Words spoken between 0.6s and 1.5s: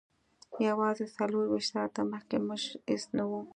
یوازې څلور